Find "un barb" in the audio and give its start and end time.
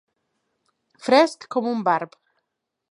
1.75-2.21